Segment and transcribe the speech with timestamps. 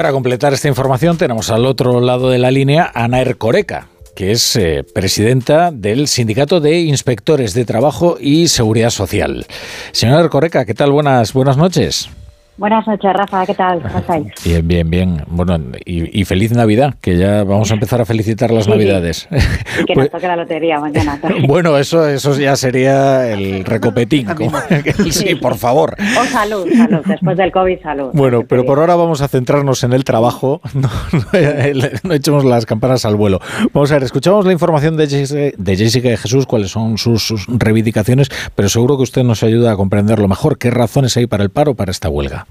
[0.00, 4.32] Para completar esta información tenemos al otro lado de la línea a Ana Ercoreca, que
[4.32, 9.46] es eh, presidenta del Sindicato de Inspectores de Trabajo y Seguridad Social.
[9.92, 10.90] Señora Ercoreca, ¿qué tal?
[10.90, 12.08] Buenas, buenas noches.
[12.60, 13.80] Buenas noches, Rafa, ¿qué tal?
[13.80, 14.26] ¿Cómo estáis?
[14.44, 15.22] Bien, bien, bien.
[15.28, 19.28] Bueno, y, feliz Navidad, que ya vamos a empezar a felicitar las Navidades.
[19.80, 21.18] Y que nos toque la lotería mañana.
[21.48, 24.26] Bueno, eso, eso ya sería el recopetín.
[25.10, 25.96] sí, por favor.
[26.20, 28.10] O salud, salud, después del COVID, salud.
[28.12, 30.90] Bueno, pero por ahora vamos a centrarnos en el trabajo, no,
[32.12, 33.40] echemos las campanas al vuelo.
[33.72, 37.26] Vamos a ver, escuchamos la información de Jessica, de Jessica de Jesús, cuáles son sus,
[37.26, 40.58] sus reivindicaciones, pero seguro que usted nos ayuda a comprenderlo mejor.
[40.58, 42.46] ¿Qué razones hay para el paro, para esta huelga?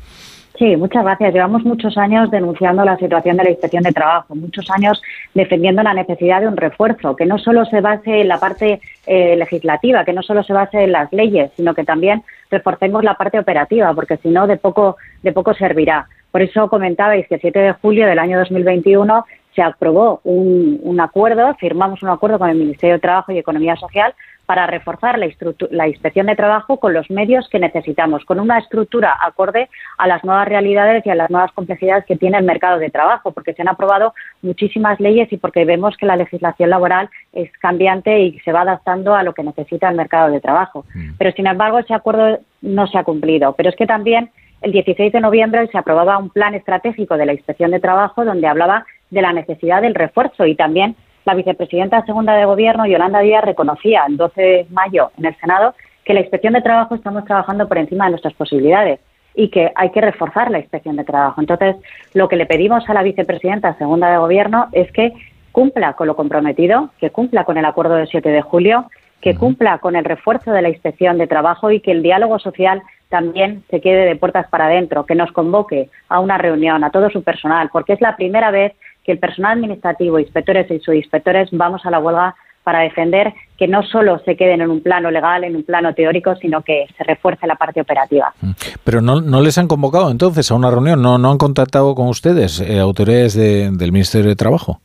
[0.60, 1.34] Sí, muchas gracias.
[1.34, 5.02] Llevamos muchos años denunciando la situación de la inspección de trabajo, muchos años
[5.34, 9.38] defendiendo la necesidad de un refuerzo, que no solo se base en la parte eh,
[9.38, 13.40] legislativa, que no solo se base en las leyes, sino que también reforcemos la parte
[13.40, 16.10] operativa, porque si no, de poco, de poco servirá.
[16.30, 19.26] Por eso comentabais que el 7 de julio del año 2021
[19.56, 23.76] se aprobó un, un acuerdo, firmamos un acuerdo con el Ministerio de Trabajo y Economía
[23.76, 24.14] Social
[24.50, 29.70] para reforzar la, inspección de trabajo con los medios que necesitamos, con una estructura acorde
[30.00, 33.32] a las nuevas realidades y a las nuevas complejidades que tiene el mercado de trabajo,
[33.32, 38.22] porque se han aprobado muchísimas leyes y porque vemos que la legislación laboral es cambiante
[38.22, 40.84] y se va adaptando a lo que necesita el mercado de trabajo.
[40.96, 41.12] Mm.
[41.20, 43.54] Pero, sin embargo, ese acuerdo no se ha cumplido.
[43.54, 47.34] Pero es que también el 16 de noviembre se aprobaba un plan estratégico de la
[47.34, 52.36] inspección de trabajo donde hablaba de la necesidad del refuerzo y también la vicepresidenta segunda
[52.36, 55.74] de Gobierno, Yolanda Díaz, reconocía el 12 de mayo en el Senado
[56.06, 59.00] que la inspección de trabajo estamos trabajando por encima de nuestras posibilidades
[59.36, 61.40] y que hay que reforzar la inspección de trabajo.
[61.40, 61.76] Entonces,
[62.14, 65.14] lo que le pedimos a la vicepresidenta segunda de Gobierno es que
[65.52, 68.90] cumpla con lo comprometido, que cumpla con el acuerdo del 7 de julio,
[69.22, 72.82] que cumpla con el refuerzo de la inspección de trabajo y que el diálogo social
[73.10, 77.10] también se quede de puertas para adentro, que nos convoque a una reunión a todo
[77.10, 78.74] su personal, porque es la primera vez
[79.10, 83.82] que el personal administrativo, inspectores y subinspectores vamos a la huelga para defender que no
[83.82, 87.48] solo se queden en un plano legal, en un plano teórico, sino que se refuerce
[87.48, 88.32] la parte operativa.
[88.40, 88.52] Mm.
[88.84, 92.08] Pero no, no les han convocado entonces a una reunión, no, no han contactado con
[92.08, 94.80] ustedes, eh, autoridades del Ministerio de Trabajo.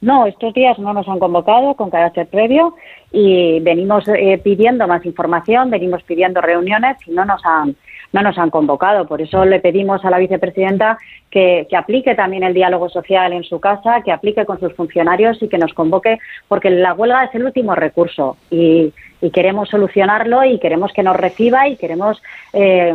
[0.00, 2.74] No, estos días no nos han convocado con carácter previo
[3.12, 7.76] y venimos eh, pidiendo más información, venimos pidiendo reuniones y no nos han
[8.12, 9.06] no nos han convocado.
[9.06, 10.98] Por eso le pedimos a la vicepresidenta
[11.30, 15.48] que, aplique también el diálogo social en su casa, que aplique con sus funcionarios y
[15.48, 16.18] que nos convoque,
[16.48, 18.92] porque la huelga es el último recurso y,
[19.34, 22.22] queremos solucionarlo y queremos que nos reciba y queremos
[22.54, 22.94] eh,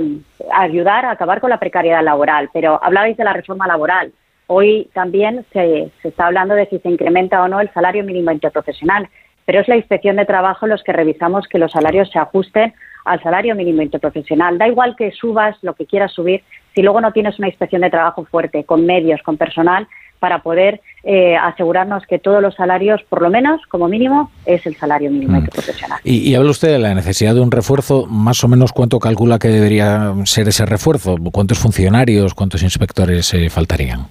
[0.51, 2.49] ayudar a acabar con la precariedad laboral.
[2.51, 4.11] Pero hablabais de la reforma laboral.
[4.47, 8.31] Hoy también se, se está hablando de si se incrementa o no el salario mínimo
[8.31, 9.09] interprofesional,
[9.45, 12.73] pero es la inspección de trabajo los que revisamos que los salarios se ajusten
[13.05, 14.57] al salario mínimo interprofesional.
[14.57, 17.89] Da igual que subas lo que quieras subir, si luego no tienes una inspección de
[17.89, 19.88] trabajo fuerte, con medios, con personal,
[20.19, 24.75] para poder eh, asegurarnos que todos los salarios, por lo menos, como mínimo, es el
[24.75, 25.38] salario mínimo mm.
[25.38, 26.00] interprofesional.
[26.03, 29.38] Y, y habla usted de la necesidad de un refuerzo, más o menos cuánto calcula
[29.38, 34.07] que debería ser ese refuerzo, cuántos funcionarios, cuántos inspectores eh, faltarían.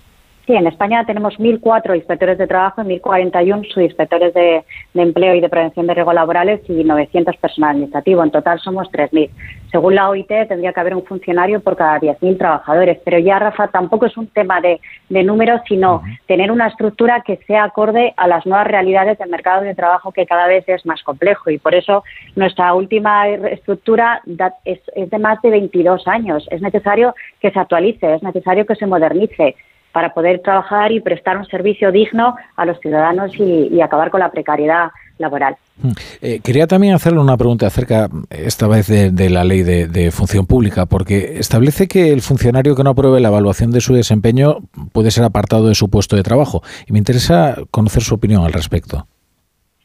[0.46, 4.62] Sí, en España tenemos 1.004 inspectores de trabajo y 1.041 subinspectores de,
[4.92, 8.22] de, empleo y de prevención de riesgos laborales y 900 personal administrativo.
[8.22, 9.30] En total somos 3.000.
[9.70, 12.98] Según la OIT, tendría que haber un funcionario por cada 10.000 trabajadores.
[13.06, 17.64] Pero ya, Rafa, tampoco es un tema de, números, sino tener una estructura que sea
[17.64, 21.48] acorde a las nuevas realidades del mercado de trabajo que cada vez es más complejo.
[21.48, 22.04] Y por eso
[22.36, 24.20] nuestra última estructura
[24.66, 26.46] es, es de más de 22 años.
[26.50, 29.56] Es necesario que se actualice, es necesario que se modernice
[29.94, 34.30] para poder trabajar y prestar un servicio digno a los ciudadanos y, acabar con la
[34.32, 34.88] precariedad
[35.18, 35.56] laboral.
[35.80, 35.92] Mm.
[36.20, 40.86] Eh, quería también hacerle una pregunta acerca, esta vez, de, la ley de, función pública,
[40.86, 44.56] porque establece que el funcionario que no apruebe la evaluación de su desempeño
[44.92, 46.62] puede ser apartado de su puesto de trabajo.
[46.88, 49.06] Y me interesa conocer su opinión al respecto.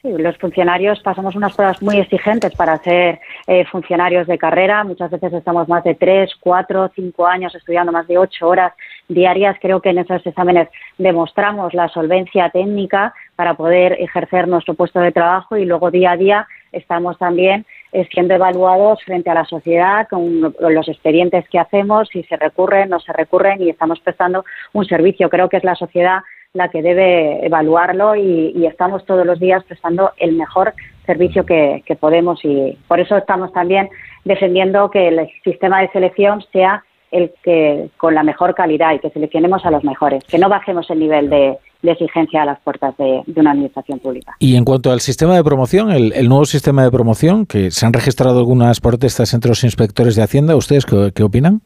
[0.01, 4.83] Sí, los funcionarios pasamos unas pruebas muy exigentes para ser eh, funcionarios de carrera.
[4.85, 8.73] Muchas veces estamos más de tres, cuatro, cinco años estudiando más de ocho horas
[9.09, 9.57] diarias.
[9.61, 15.11] Creo que en esos exámenes demostramos la solvencia técnica para poder ejercer nuestro puesto de
[15.11, 20.07] trabajo y luego día a día estamos también eh, siendo evaluados frente a la sociedad
[20.07, 24.85] con los expedientes que hacemos, si se recurren, no se recurren y estamos prestando un
[24.85, 25.29] servicio.
[25.29, 26.19] Creo que es la sociedad
[26.53, 30.73] la que debe evaluarlo y, estamos todos los días prestando el mejor
[31.05, 33.89] servicio que, podemos y por eso estamos también
[34.25, 39.09] defendiendo que el sistema de selección sea el que con la mejor calidad y que
[39.09, 43.23] seleccionemos a los mejores, que no bajemos el nivel de, exigencia a las puertas de,
[43.35, 44.35] una administración pública.
[44.39, 47.93] Y en cuanto al sistema de promoción, el, nuevo sistema de promoción, que se han
[47.93, 51.61] registrado algunas protestas entre los inspectores de Hacienda, ¿ustedes qué opinan?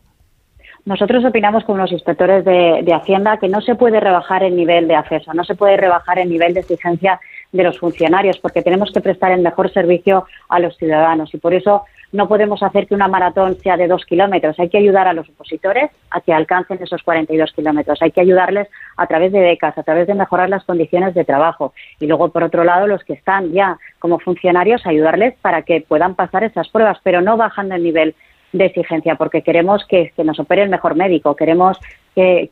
[0.86, 4.96] Nosotros opinamos con los inspectores de, Hacienda que no se puede rebajar el nivel de
[4.96, 7.20] acceso, no se puede rebajar el nivel de exigencia
[7.52, 11.54] de los funcionarios, porque tenemos que prestar el mejor servicio a los ciudadanos y por
[11.54, 14.60] eso no podemos hacer que una maratón sea de dos kilómetros.
[14.60, 18.02] Hay que ayudar a los opositores a que alcancen esos 42 kilómetros.
[18.04, 21.74] Hay que ayudarles a través de becas, a través de mejorar las condiciones de trabajo.
[22.00, 26.14] Y luego, por otro lado, los que están ya como funcionarios, ayudarles para que puedan
[26.14, 28.16] pasar esas pruebas, pero no bajando el nivel
[28.54, 31.78] de exigencia, porque queremos que, nos opere el mejor médico, queremos
[32.16, 32.50] que,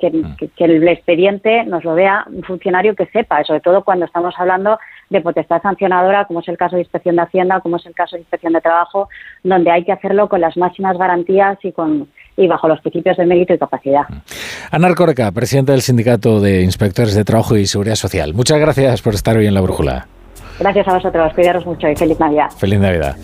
[0.57, 5.21] el expediente nos lo vea un funcionario que sepa, sobre todo cuando estamos hablando de
[5.21, 8.21] potestad sancionadora, como es el caso de inspección de Hacienda, como es el caso de
[8.21, 9.07] inspección de trabajo,
[9.43, 12.07] donde hay que hacerlo con las máximas garantías y con
[12.37, 14.03] y bajo los principios de mérito y capacidad.
[14.71, 18.33] Ana Corca, presidenta del Sindicato de Inspectores de Trabajo y Seguridad Social.
[18.33, 20.07] Muchas gracias por estar hoy en la brújula.
[20.59, 22.49] Gracias a vosotros, cuidaros mucho y feliz Navidad.
[22.57, 23.15] Feliz Navidad.